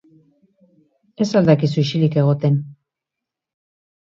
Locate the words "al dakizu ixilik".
1.41-2.17